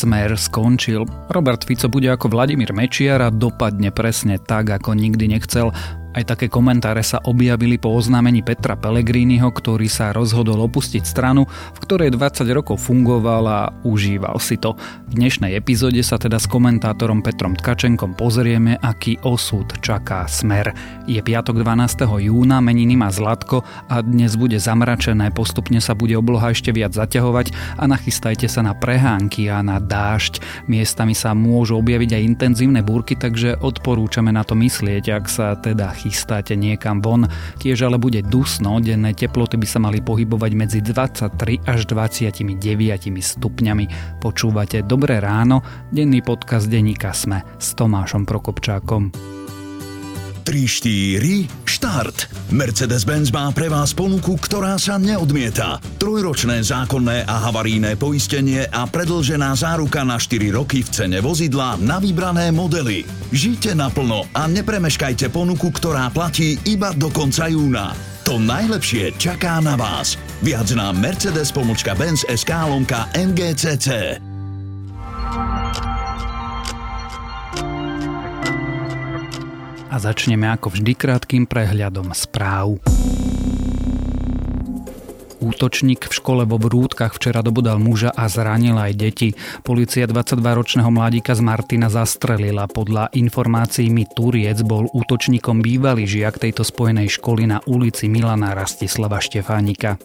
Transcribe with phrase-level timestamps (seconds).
[0.00, 1.04] Smer skončil.
[1.28, 5.76] Robert Fico bude ako Vladimír Mečiar a dopadne presne tak, ako nikdy nechcel.
[6.10, 11.78] Aj také komentáre sa objavili po oznámení Petra Pellegriniho, ktorý sa rozhodol opustiť stranu, v
[11.86, 14.74] ktorej 20 rokov fungoval a užíval si to.
[15.06, 20.74] V dnešnej epizóde sa teda s komentátorom Petrom Tkačenkom pozrieme, aký osud čaká smer.
[21.06, 22.02] Je piatok 12.
[22.26, 27.78] júna, meniny má Zlatko a dnes bude zamračené, postupne sa bude obloha ešte viac zaťahovať
[27.78, 30.42] a nachystajte sa na prehánky a na dážď.
[30.66, 35.99] Miestami sa môžu objaviť aj intenzívne búrky, takže odporúčame na to myslieť, ak sa teda
[36.00, 37.28] chystáte niekam von.
[37.60, 42.56] Tiež ale bude dusno, denné teploty by sa mali pohybovať medzi 23 až 29
[43.20, 43.84] stupňami.
[44.24, 45.60] Počúvate Dobré ráno,
[45.92, 49.39] denný podcast denníka Sme s Tomášom Prokopčákom.
[50.40, 52.50] 3, 4, štart.
[52.50, 55.76] Mercedes-Benz má pre vás ponuku, ktorá sa neodmieta.
[56.00, 62.00] Trojročné zákonné a havarijné poistenie a predlžená záruka na 4 roky v cene vozidla na
[62.00, 63.04] vybrané modely.
[63.30, 67.92] Žite naplno a nepremeškajte ponuku, ktorá platí iba do konca júna.
[68.24, 70.14] To najlepšie čaká na vás.
[70.40, 74.29] Viac na Mercedes-Benz SK lomka MGCC.
[79.90, 82.78] A začneme ako vždy krátkým prehľadom správ.
[85.40, 89.28] Útočník v škole vo Vrútkach včera dobudal muža a zranil aj deti.
[89.64, 92.68] Polícia 22-ročného mladíka z Martina zastrelila.
[92.68, 99.16] Podľa informácií mi Turiec bol útočníkom bývalý žiak tejto spojenej školy na ulici Milana Rastislava
[99.16, 99.96] Štefánika.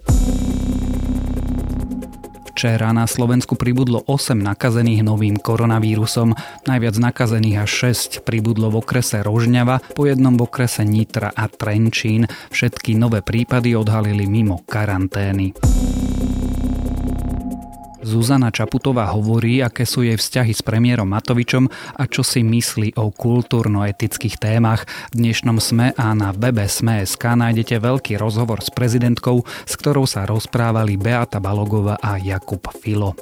[2.55, 6.31] Včera na Slovensku pribudlo 8 nakazených novým koronavírusom.
[6.63, 12.31] Najviac nakazených až 6 pribudlo v okrese Rožňava, po jednom v okrese Nitra a Trenčín.
[12.55, 15.51] Všetky nové prípady odhalili mimo karantény.
[18.05, 21.65] Zuzana Čaputová hovorí, aké sú jej vzťahy s premiérom Matovičom
[21.97, 24.85] a čo si myslí o kultúrno-etických témach.
[25.09, 30.29] V dnešnom SME a na webe SME.sk nájdete veľký rozhovor s prezidentkou, s ktorou sa
[30.29, 33.17] rozprávali Beata Balogova a Jakub Filo.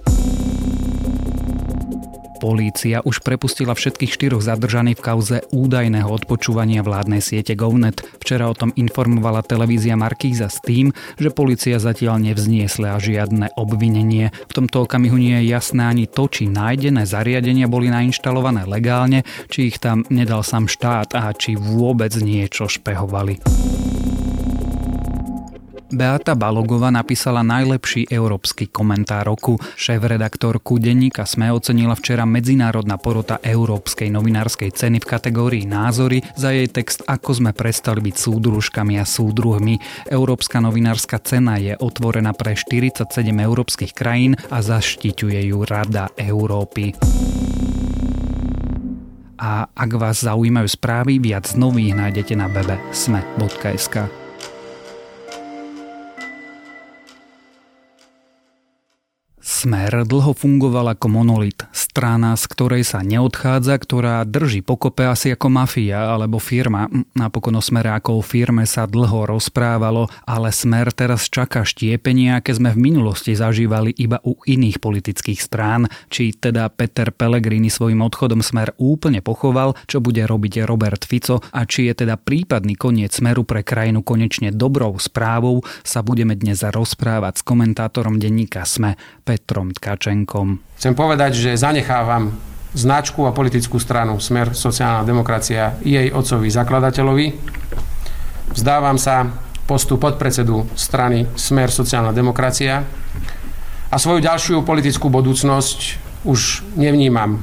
[2.44, 8.04] Polícia už prepustila všetkých štyroch zadržaných v kauze údajného odpočúvania vládnej siete GovNet.
[8.20, 14.36] Včera o tom informovala televízia Markíza s tým, že polícia zatiaľ nevzniesla žiadne obvinenie.
[14.52, 19.72] V tomto okamihu nie je jasné ani to, či nájdené zariadenia boli nainštalované legálne, či
[19.72, 23.40] ich tam nedal sám štát a či vôbec niečo špehovali.
[25.94, 29.62] Beata Balogova napísala najlepší európsky komentár roku.
[29.78, 36.66] Šéf-redaktorku denníka SME ocenila včera Medzinárodná porota Európskej novinárskej ceny v kategórii názory za jej
[36.66, 39.78] text Ako sme prestali byť súdružkami a súdruhmi.
[40.10, 46.98] Európska novinárska cena je otvorená pre 47 európskych krajín a zaštiťuje ju Rada Európy.
[49.38, 54.23] A ak vás zaujímajú správy, viac nových nájdete na webe sme.sk.
[59.44, 65.52] Smer dlho fungoval ako monolit, strana, z ktorej sa neodchádza, ktorá drží pokope asi ako
[65.52, 66.88] mafia alebo firma.
[67.12, 72.56] Napokon o smere ako o firme sa dlho rozprávalo, ale smer teraz čaká štiepenie, aké
[72.56, 75.92] sme v minulosti zažívali iba u iných politických strán.
[76.08, 81.68] Či teda Peter Pellegrini svojim odchodom smer úplne pochoval, čo bude robiť Robert Fico a
[81.68, 87.40] či je teda prípadný koniec smeru pre krajinu konečne dobrou správou, sa budeme dnes rozprávať
[87.40, 88.96] s komentátorom denníka SME
[89.34, 90.62] Petrom Tkačenkom.
[90.78, 92.38] Chcem povedať, že zanechávam
[92.78, 97.28] značku a politickú stranu Smer sociálna demokracia jej otcovi zakladateľovi.
[98.54, 99.26] Vzdávam sa
[99.66, 102.86] postu podpredsedu strany Smer sociálna demokracia
[103.90, 105.80] a svoju ďalšiu politickú budúcnosť
[106.30, 107.42] už nevnímam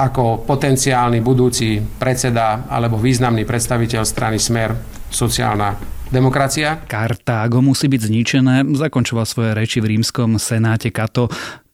[0.00, 4.72] ako potenciálny budúci predseda alebo významný predstaviteľ strany Smer
[5.12, 6.80] sociálna demokracia.
[6.88, 11.28] Kartágo musí byť zničené, zakončoval svoje reči v rímskom senáte Kato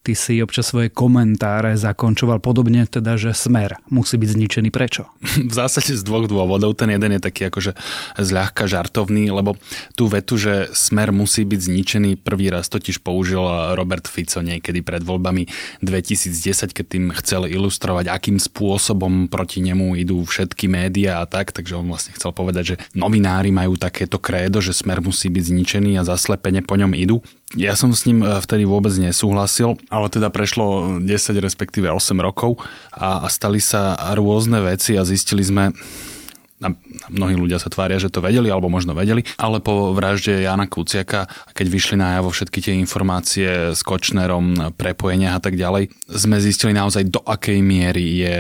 [0.05, 4.69] ty si občas svoje komentáre zakončoval podobne, teda, že smer musí byť zničený.
[4.69, 5.09] Prečo?
[5.51, 6.77] V zásade z dvoch dôvodov.
[6.77, 7.73] Ten jeden je taký akože
[8.21, 9.57] zľahka žartovný, lebo
[9.97, 13.41] tú vetu, že smer musí byť zničený, prvý raz totiž použil
[13.73, 15.49] Robert Fico niekedy pred voľbami
[15.81, 21.81] 2010, keď tým chcel ilustrovať, akým spôsobom proti nemu idú všetky médiá a tak, takže
[21.81, 26.07] on vlastne chcel povedať, že novinári majú takéto krédo, že smer musí byť zničený a
[26.07, 27.25] zaslepene po ňom idú.
[27.55, 31.07] Ja som s ním e, vtedy vôbec nesúhlasil, ale teda prešlo 10
[31.39, 32.59] respektíve 8 rokov
[32.91, 35.71] a, a stali sa rôzne veci a zistili sme,
[36.65, 36.73] a
[37.13, 41.29] mnohí ľudia sa tvária, že to vedeli, alebo možno vedeli, ale po vražde Jana Kuciaka,
[41.53, 47.13] keď vyšli najavo všetky tie informácie s Kočnerom, prepojenia a tak ďalej, sme zistili naozaj
[47.13, 48.39] do akej miery je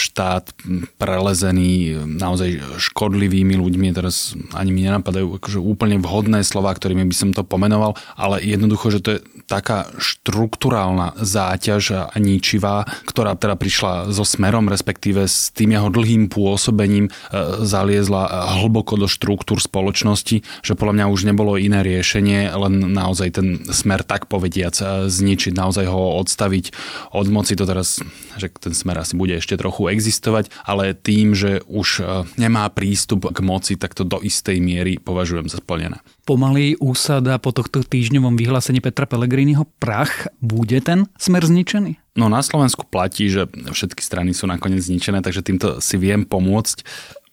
[0.00, 0.56] štát
[0.96, 3.92] prelezený naozaj škodlivými ľuďmi.
[3.92, 8.88] Teraz ani mi nenapadajú akože úplne vhodné slova, ktorými by som to pomenoval, ale jednoducho,
[8.88, 9.20] že to je
[9.50, 16.30] taká štruktúrálna záťaž a ničivá, ktorá teda prišla so smerom, respektíve s tým jeho dlhým
[16.30, 17.12] pôsobením e,
[17.64, 23.48] zaliezla hlboko do štruktúr spoločnosti, že podľa mňa už nebolo iné riešenie, len naozaj ten
[23.70, 26.72] smer tak povediac e, zničiť, naozaj ho odstaviť
[27.16, 27.58] od moci.
[27.58, 27.98] To teraz,
[28.38, 32.02] že ten smer asi bude ešte trochu existovať, ale tým, že už e,
[32.38, 36.00] nemá prístup k moci, tak to do istej miery považujem za splnené
[36.30, 41.98] pomaly úsada po tohto týždňovom vyhlásení Petra Pellegriniho prach, bude ten smer zničený?
[42.14, 46.86] No na Slovensku platí, že všetky strany sú nakoniec zničené, takže týmto si viem pomôcť.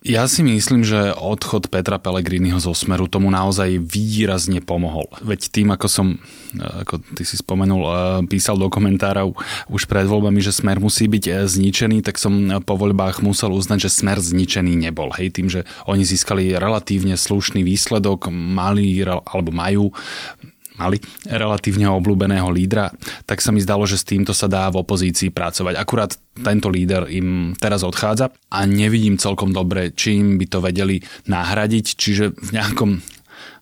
[0.07, 5.11] Ja si myslím, že odchod Petra Pellegriniho zo Smeru tomu naozaj výrazne pomohol.
[5.19, 6.07] Veď tým, ako som,
[6.55, 7.93] ako ty si spomenul, eh,
[8.23, 9.35] písal do komentárov
[9.67, 12.31] už pred voľbami, že Smer musí byť eh, zničený, tak som
[12.63, 15.11] po voľbách musel uznať, že Smer zničený nebol.
[15.11, 19.91] Hej, tým, že oni získali relatívne slušný výsledok, mali alebo majú
[20.77, 22.93] mali relatívne obľúbeného lídra,
[23.25, 25.73] tak sa mi zdalo, že s týmto sa dá v opozícii pracovať.
[25.77, 31.85] Akurát tento líder im teraz odchádza a nevidím celkom dobre, čím by to vedeli nahradiť,
[31.97, 32.91] čiže v nejakom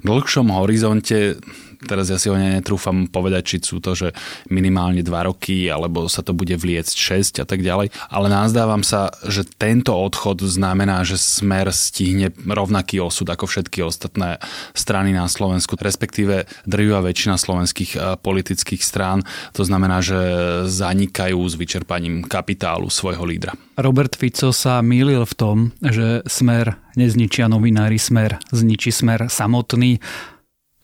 [0.06, 1.40] dlhšom horizonte
[1.86, 4.12] teraz ja si ho netrúfam povedať, či sú to, že
[4.50, 7.94] minimálne 2 roky, alebo sa to bude vliecť 6 a tak ďalej.
[8.10, 14.42] Ale nazdávam sa, že tento odchod znamená, že smer stihne rovnaký osud ako všetky ostatné
[14.74, 19.22] strany na Slovensku, respektíve drvivá väčšina slovenských eh, politických strán.
[19.54, 20.20] To znamená, že
[20.68, 23.54] zanikajú s vyčerpaním kapitálu svojho lídra.
[23.76, 30.00] Robert Fico sa mýlil v tom, že smer nezničia novinári, smer zničí smer samotný.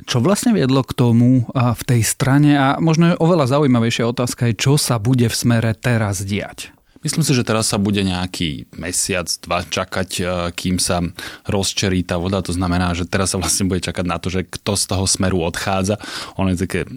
[0.06, 4.74] Čo vlastne viedlo k tomu v tej strane a možno oveľa zaujímavejšia otázka je, čo
[4.76, 6.74] sa bude v smere teraz diať?
[7.02, 11.02] Myslím si, že teraz sa bude nejaký mesiac, dva čakať, e, kým sa
[11.50, 12.46] rozčerí tá voda.
[12.46, 15.42] To znamená, že teraz sa vlastne bude čakať na to, že kto z toho smeru
[15.42, 15.98] odchádza.
[16.38, 16.90] Ono je také e,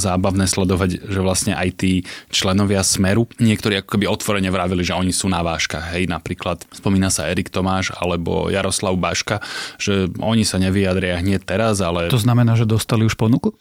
[0.00, 5.12] zábavné sledovať, že vlastne aj tí členovia smeru, niektorí ako keby otvorene vravili, že oni
[5.12, 5.92] sú na váškach.
[5.92, 9.44] Hej, napríklad spomína sa Erik Tomáš alebo Jaroslav Baška,
[9.76, 12.08] že oni sa nevyjadria hneď teraz, ale...
[12.08, 13.52] To znamená, že dostali už ponuku?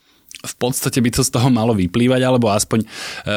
[0.42, 2.88] V podstate by to z toho malo vyplývať, alebo aspoň e,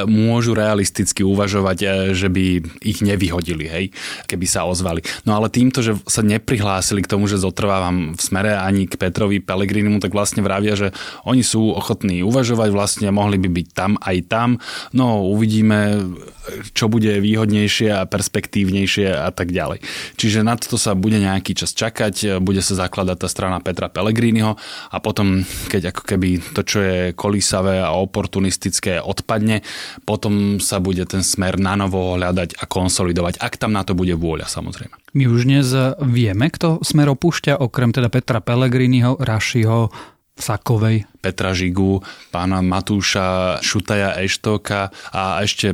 [0.08, 1.86] môžu realisticky uvažovať, e,
[2.16, 3.84] že by ich nevyhodili, hej,
[4.24, 5.04] keby sa ozvali.
[5.28, 9.44] No ale týmto, že sa neprihlásili k tomu, že zotrvávam v smere ani k Petrovi
[9.44, 10.96] Pelegrinimu, tak vlastne vravia, že
[11.28, 14.48] oni sú ochotní uvažovať, vlastne mohli by byť tam aj tam.
[14.96, 16.08] No uvidíme,
[16.72, 19.84] čo bude výhodnejšie a perspektívnejšie a tak ďalej.
[20.16, 24.56] Čiže na to sa bude nejaký čas čakať, bude sa zakladať tá strana Petra Pellegriniho
[24.88, 26.78] a potom, keď ako keby to, čo
[27.14, 29.62] kolísavé a oportunistické odpadne,
[30.04, 34.12] potom sa bude ten smer na novo hľadať a konsolidovať, ak tam na to bude
[34.16, 34.94] vôľa samozrejme.
[35.14, 35.70] My už dnes
[36.02, 39.88] vieme, kto smer opúšťa, okrem teda Petra Pellegriniho, Rašiho,
[40.34, 41.06] Sakovej.
[41.24, 45.72] Petra Žigu, pána Matúša, Šutaja Eštoka a ešte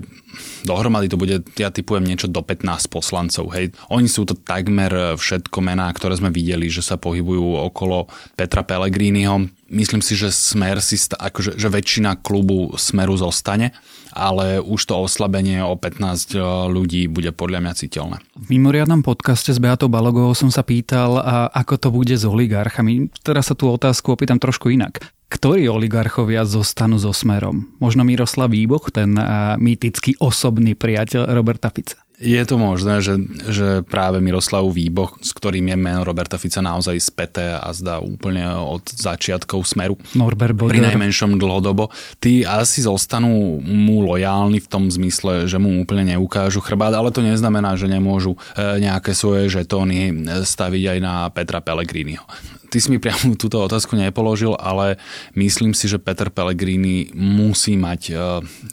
[0.62, 3.50] dohromady to bude, ja typujem niečo do 15 poslancov.
[3.50, 3.74] Hej.
[3.90, 8.06] Oni sú to takmer všetko mená, ktoré sme videli, že sa pohybujú okolo
[8.38, 9.50] Petra Pellegriniho.
[9.74, 13.74] Myslím si, že Smer si, akože, že väčšina klubu Smeru zostane
[14.10, 16.38] ale už to oslabenie o 15 e,
[16.70, 18.16] ľudí bude podľa mňa citeľné.
[18.34, 21.18] V mimoriadnom podcaste s Beatou Balogovou som sa pýtal,
[21.54, 23.10] ako to bude s oligarchami.
[23.22, 24.98] Teraz sa tú otázku opýtam trošku inak.
[25.30, 27.70] Ktorí oligarchovia zostanú so smerom?
[27.78, 29.14] Možno Miroslav Výboch, ten
[29.62, 32.02] mýtický osobný priateľ Roberta Fica?
[32.20, 33.16] Je to možné, že,
[33.48, 38.44] že práve Miroslav Výboch, s ktorým je meno Roberta Fica naozaj späté a zdá úplne
[38.44, 39.96] od začiatkov smeru.
[40.12, 40.76] Norbert Bodor.
[40.76, 41.88] Pri najmenšom dlhodobo.
[42.20, 47.24] Tí asi zostanú mu lojálni v tom zmysle, že mu úplne neukážu chrbát, ale to
[47.24, 50.12] neznamená, že nemôžu e, nejaké svoje žetóny
[50.44, 52.28] staviť aj na Petra Pellegriniho
[52.70, 54.96] ty si mi priamo túto otázku nepoložil, ale
[55.34, 58.24] myslím si, že Peter Pellegrini musí mať, e,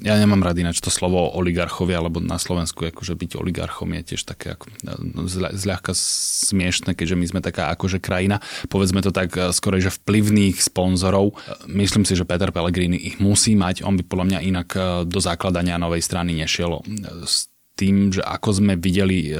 [0.05, 4.21] ja nemám rád ináč to slovo oligarchovia, alebo na Slovensku akože byť oligarchom je tiež
[4.29, 4.95] také ako, e,
[5.57, 8.37] zľahka smiešne, keďže my sme taká akože krajina,
[8.69, 11.33] povedzme to tak e, skoro, že vplyvných sponzorov.
[11.65, 14.69] Myslím si, že Peter Pellegrini ich musí mať, on by podľa mňa inak
[15.09, 16.85] do zakladania novej strany nešiel
[17.77, 19.37] tým, že ako sme videli, e,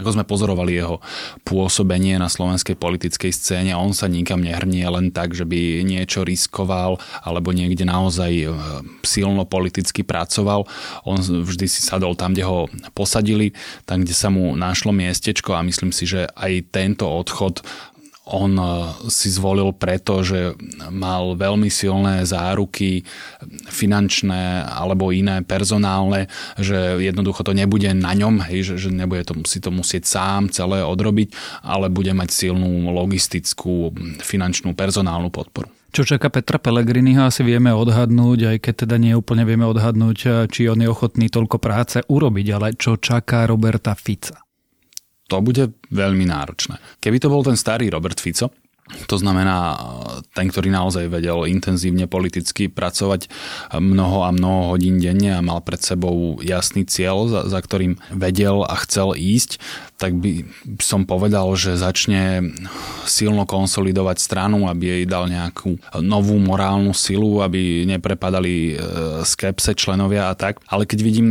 [0.00, 1.04] ako sme pozorovali jeho
[1.44, 6.96] pôsobenie na slovenskej politickej scéne, on sa nikam nehrnie len tak, že by niečo riskoval
[7.20, 8.48] alebo niekde naozaj e,
[9.04, 10.64] silno politicky pracoval.
[11.04, 13.52] On vždy si sadol tam, kde ho posadili,
[13.84, 17.60] tam, kde sa mu našlo miestečko a myslím si, že aj tento odchod
[18.26, 18.66] on e,
[19.06, 20.58] si zvolil preto, že
[20.90, 23.06] mal veľmi silné záruky
[23.70, 26.26] finančné alebo iné personálne,
[26.58, 30.50] že jednoducho to nebude na ňom, hej, že, že nebude to, si to musieť sám
[30.50, 35.70] celé odrobiť, ale bude mať silnú logistickú, finančnú, personálnu podporu.
[35.94, 40.28] Čo čaká Petra Pellegriniho asi vieme odhadnúť, aj keď teda nie úplne vieme odhadnúť, e,
[40.50, 44.45] či on je ochotný toľko práce urobiť, ale čo čaká Roberta Fica
[45.26, 46.78] to bude veľmi náročné.
[47.02, 48.50] Keby to bol ten starý Robert Fico,
[49.10, 49.74] to znamená
[50.30, 53.26] ten, ktorý naozaj vedel intenzívne politicky pracovať
[53.74, 58.62] mnoho a mnoho hodín denne a mal pred sebou jasný cieľ, za, za ktorým vedel
[58.62, 59.58] a chcel ísť,
[59.96, 60.44] tak by
[60.76, 62.52] som povedal, že začne
[63.08, 68.74] silno konsolidovať stranu, aby jej dal nejakú novú morálnu silu, aby neprepadali e,
[69.24, 70.60] skepse členovia a tak.
[70.68, 71.28] Ale keď vidím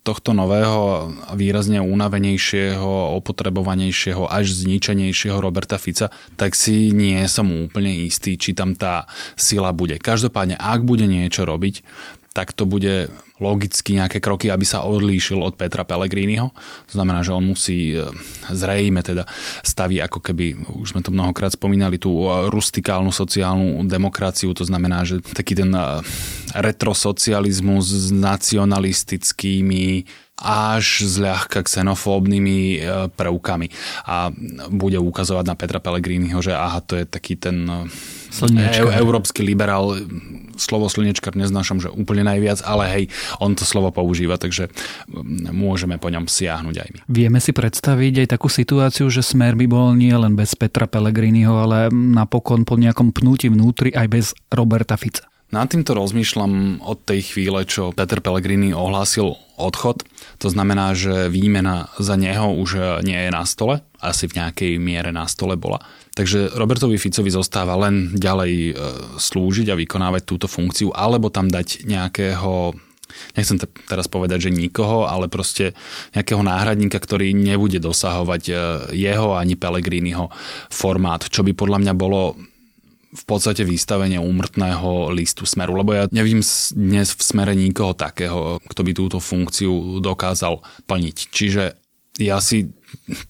[0.00, 6.08] tohto nového, výrazne unavenejšieho, opotrebovanejšieho, až zničenejšieho Roberta Fica,
[6.40, 9.04] tak si nie som úplne istý, či tam tá
[9.36, 10.00] sila bude.
[10.00, 11.84] Každopádne, ak bude niečo robiť,
[12.36, 13.08] tak to bude
[13.40, 16.52] logicky nejaké kroky, aby sa odlíšil od Petra Pellegriniho.
[16.88, 18.04] To znamená, že on musí e,
[18.52, 19.24] zrejme teda
[19.64, 25.08] staví ako keby, už sme to mnohokrát spomínali, tú e, rustikálnu sociálnu demokraciu, to znamená,
[25.08, 26.04] že taký ten e,
[26.52, 30.04] retrosocializmus s nacionalistickými
[30.36, 32.84] až zľahka xenofóbnymi
[33.16, 33.72] prvkami.
[34.04, 34.28] A
[34.68, 37.64] bude ukazovať na Petra Pellegriniho, že aha, to je taký ten.
[37.64, 39.96] E- európsky liberál,
[40.56, 43.04] slovo slnečkar neznášam, že úplne najviac, ale hej,
[43.38, 44.72] on to slovo používa, takže
[45.52, 46.98] môžeme po ňom siahnuť aj my.
[47.08, 51.52] Vieme si predstaviť aj takú situáciu, že smer by bol nie len bez Petra Pellegriniho,
[51.52, 55.28] ale napokon po nejakom pnutí vnútri aj bez Roberta Fica.
[55.54, 60.02] Nad týmto rozmýšľam od tej chvíle, čo Peter Pellegrini ohlásil odchod.
[60.42, 65.14] To znamená, že výmena za neho už nie je na stole, asi v nejakej miere
[65.14, 65.78] na stole bola.
[66.18, 68.72] Takže Robertovi Ficovi zostáva len ďalej e,
[69.22, 72.74] slúžiť a vykonávať túto funkciu, alebo tam dať nejakého
[73.38, 75.72] nechcem teraz povedať, že nikoho, ale proste
[76.12, 78.54] nejakého náhradníka, ktorý nebude dosahovať e,
[78.98, 80.26] jeho ani Pellegriniho
[80.74, 82.34] formát, čo by podľa mňa bolo
[83.16, 86.44] v podstate vystavenie úmrtného listu smeru, lebo ja nevidím
[86.76, 91.16] dnes v smere nikoho takého, kto by túto funkciu dokázal plniť.
[91.32, 91.64] Čiže
[92.20, 92.72] ja si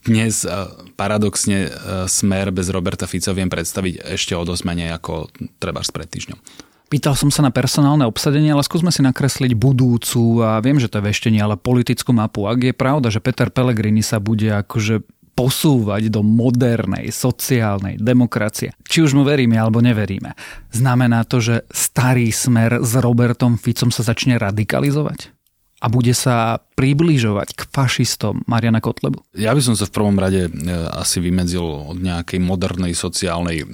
[0.07, 0.53] dnes eh,
[0.95, 1.71] paradoxne eh,
[2.07, 5.31] smer bez Roberta Fica viem predstaviť ešte o dosť menej ako
[5.63, 6.39] treba pred týždňom.
[6.87, 11.03] Pýtal som sa na personálne obsadenie, ale skúsme si nakresliť budúcu a viem, že to
[11.03, 12.47] je veštenie, ale politickú mapu.
[12.47, 15.03] Ak je pravda, že Peter Pellegrini sa bude akože
[15.37, 18.73] posúvať do modernej sociálnej demokracie.
[18.89, 20.33] Či už mu veríme alebo neveríme.
[20.73, 25.36] Znamená to, že starý smer s Robertom Ficom sa začne radikalizovať?
[25.77, 29.25] A bude sa približovať k fašistom Mariana Kotlebu?
[29.33, 30.51] Ja by som sa v prvom rade e,
[30.93, 33.67] asi vymedzil od nejakej modernej sociálnej e,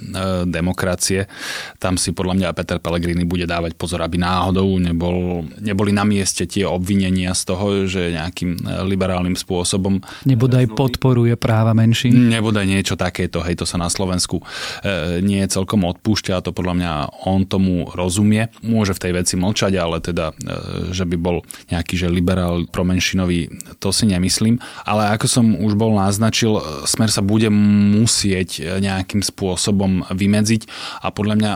[0.47, 1.27] demokracie.
[1.83, 6.47] Tam si podľa mňa Peter Pellegrini bude dávať pozor, aby náhodou nebol, neboli na mieste
[6.47, 9.99] tie obvinenia z toho, že nejakým e, liberálnym spôsobom...
[10.23, 12.07] Nebodaj podporuje práva menší?
[12.07, 14.39] Nebodaj niečo takéto, hej, to sa na Slovensku
[15.23, 16.91] nie je celkom odpúšťa a to podľa mňa
[17.27, 18.49] on tomu rozumie.
[18.63, 20.33] Môže v tej veci mlčať, ale teda,
[20.91, 24.57] že by bol nejaký taký, že liberál promenšinový, to si nemyslím.
[24.89, 26.57] Ale ako som už bol naznačil,
[26.89, 30.65] Smer sa bude musieť nejakým spôsobom vymedziť
[31.05, 31.53] a podľa mňa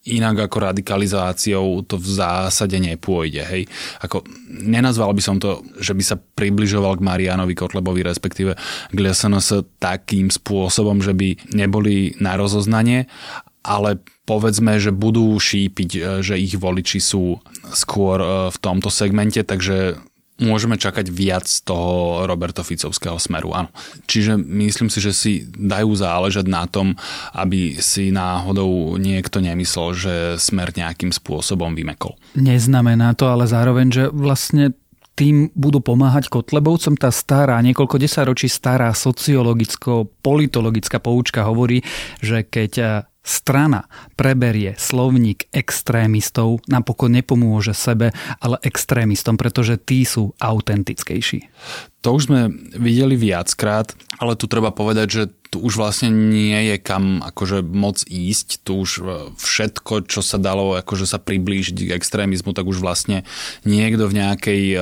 [0.00, 3.44] inak ako radikalizáciou to v zásade nepôjde.
[3.44, 3.62] Hej.
[4.00, 8.56] Ako, nenazval by som to, že by sa približoval k Marianovi Kotlebovi, respektíve
[8.88, 13.12] k SNS takým spôsobom, že by neboli na rozoznanie,
[13.60, 17.40] ale povedzme, že budú šípiť, e, že ich voliči sú
[17.72, 20.00] skôr e, v tomto segmente, takže
[20.40, 23.68] môžeme čakať viac toho Roberto Ficovského smeru, áno.
[24.08, 26.96] Čiže myslím si, že si dajú záležať na tom,
[27.36, 32.16] aby si náhodou niekto nemyslel, že smer nejakým spôsobom vymekol.
[32.40, 34.72] Neznamená to ale zároveň, že vlastne
[35.20, 36.96] tým budú pomáhať Kotlebovcom.
[36.96, 41.84] Tá stará, niekoľko desaťročí stará sociologicko-politologická poučka hovorí,
[42.24, 43.84] že keď e, strana
[44.16, 51.52] preberie slovník extrémistov, napokon nepomôže sebe, ale extrémistom, pretože tí sú autentickejší.
[52.00, 52.40] To už sme
[52.80, 58.06] videli viackrát, ale tu treba povedať, že tu už vlastne nie je kam akože moc
[58.06, 58.90] ísť, tu už
[59.34, 63.26] všetko, čo sa dalo akože sa priblížiť k extrémizmu, tak už vlastne
[63.66, 64.76] niekto v nejakej e,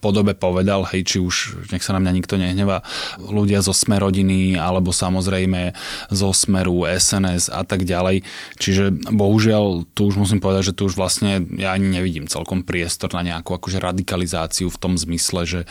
[0.00, 2.80] podobe povedal, hej, či už, nech sa na mňa nikto nehnevá,
[3.20, 5.76] ľudia zo Sme rodiny, alebo samozrejme
[6.08, 8.24] zo Smeru, SNS a tak ďalej.
[8.56, 13.12] Čiže bohužiaľ, tu už musím povedať, že tu už vlastne ja ani nevidím celkom priestor
[13.12, 15.66] na nejakú akože radikalizáciu v tom zmysle, že e,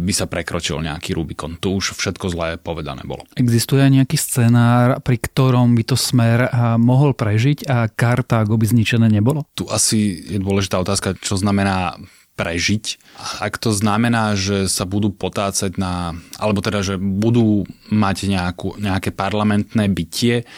[0.00, 1.60] by sa prekročil nejaký Rubikon.
[1.60, 3.28] Tu už všetko zlé povedané bolo.
[3.36, 6.46] Existuje nejaký scenár, pri ktorom by to smer
[6.78, 9.48] mohol prežiť a Kartágo by zničené nebolo?
[9.56, 11.98] Tu asi je dôležitá otázka, čo znamená
[12.32, 12.96] prežiť.
[13.44, 19.12] Ak to znamená, že sa budú potácať na, alebo teda, že budú mať nejakú, nejaké
[19.12, 20.48] parlamentné bytie,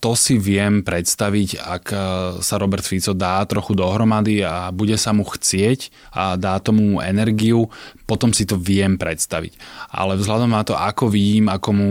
[0.00, 1.96] to si viem predstaviť, ak e,
[2.40, 7.68] sa Robert Fico dá trochu dohromady a bude sa mu chcieť a dá tomu energiu,
[8.08, 9.60] potom si to viem predstaviť.
[9.92, 11.90] Ale vzhľadom na to, ako vidím, ako mu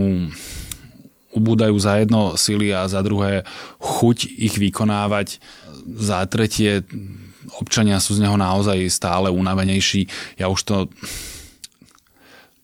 [1.37, 3.45] ubúdajú za jedno sily a za druhé
[3.77, 5.37] chuť ich vykonávať,
[5.85, 6.81] za tretie
[7.61, 10.09] občania sú z neho naozaj stále unavenejší.
[10.41, 10.75] Ja už to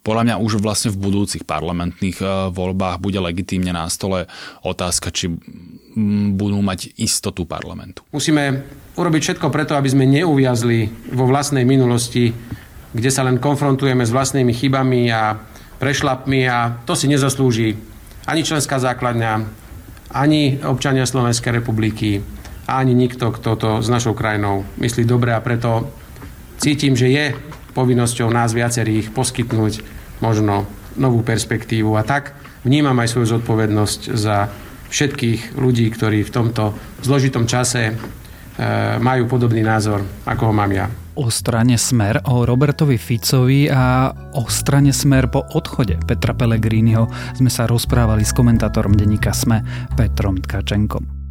[0.05, 4.29] podľa mňa už vlastne v budúcich parlamentných e, voľbách bude legitímne na stole
[4.61, 5.33] otázka, či
[6.35, 8.05] budú mať istotu parlamentu.
[8.13, 12.29] Musíme urobiť všetko preto, aby sme neuviazli vo vlastnej minulosti,
[12.93, 15.41] kde sa len konfrontujeme s vlastnými chybami a
[15.81, 17.73] prešlapmi a to si nezaslúži
[18.29, 19.33] ani členská základňa,
[20.13, 22.21] ani občania Slovenskej republiky,
[22.65, 25.89] ani nikto, kto to s našou krajinou myslí dobre a preto
[26.57, 27.25] cítim, že je
[27.75, 29.83] povinnosťou nás viacerých poskytnúť
[30.23, 30.63] možno
[30.95, 31.91] novú perspektívu.
[31.99, 34.47] A tak vnímam aj svoju zodpovednosť za
[34.87, 36.71] všetkých ľudí, ktorí v tomto
[37.03, 37.93] zložitom čase e,
[39.03, 40.87] majú podobný názor, ako ho mám ja.
[41.15, 47.47] O strane Smer, o Robertovi Ficovi a o strane Smer po odchode Petra Pellegriniho sme
[47.47, 49.63] sa rozprávali s komentátorom denníka Sme
[49.95, 51.24] Petrom Tkačenkom.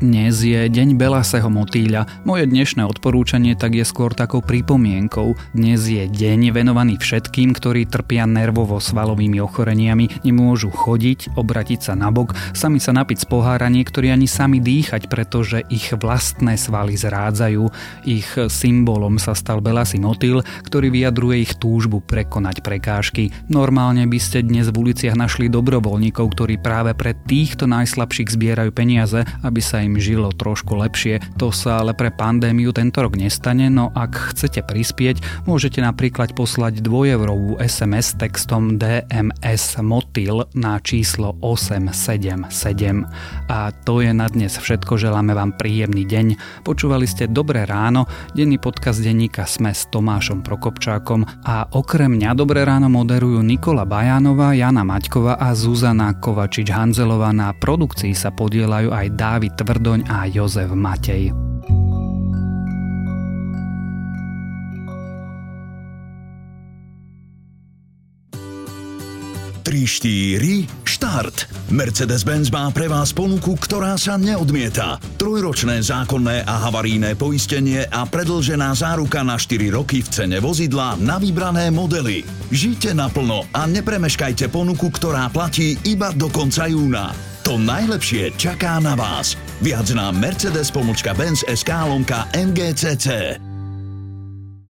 [0.00, 2.24] Dnes je deň Belaseho motýľa.
[2.24, 5.36] Moje dnešné odporúčanie tak je skôr takou pripomienkou.
[5.52, 12.80] Dnes je deň venovaný všetkým, ktorí trpia nervovo-svalovými ochoreniami, nemôžu chodiť, obratiť sa nabok, sami
[12.80, 17.68] sa napiť z pohára, niektorí ani sami dýchať, pretože ich vlastné svaly zrádzajú.
[18.08, 23.36] Ich symbolom sa stal Belasý motýl, ktorý vyjadruje ich túžbu prekonať prekážky.
[23.52, 29.28] Normálne by ste dnes v uliciach našli dobrovoľníkov, ktorí práve pre týchto najslabších zbierajú peniaze,
[29.44, 31.18] aby sa im im žilo trošku lepšie.
[31.42, 35.18] To sa ale pre pandémiu tento rok nestane, no ak chcete prispieť,
[35.50, 42.46] môžete napríklad poslať 2-eurovú SMS textom DMS Motil na číslo 877.
[43.50, 46.26] A to je na dnes všetko, želáme vám príjemný deň.
[46.62, 48.06] Počúvali ste Dobré ráno,
[48.38, 54.52] denný podcast denníka Sme s Tomášom Prokopčákom a okrem mňa Dobré ráno moderujú Nikola Bajánová,
[54.54, 57.32] Jana Maťková a Zuzana Kovačič-Hanzelová.
[57.32, 61.32] Na produkcii sa podielajú aj Dávid Tvrd Tvrdoň a Jozef Matej.
[69.64, 69.88] Tri,
[70.84, 71.72] štart.
[71.72, 75.00] Mercedes-Benz má pre vás ponuku, ktorá sa neodmieta.
[75.16, 81.16] Trojročné zákonné a havaríne poistenie a predlžená záruka na 4 roky v cene vozidla na
[81.16, 82.20] vybrané modely.
[82.52, 87.16] Žite naplno a nepremeškajte ponuku, ktorá platí iba do konca júna.
[87.48, 89.40] To najlepšie čaká na vás.
[89.60, 93.49] Viac na Mercedes pomočka Benz SK lomka MGCC.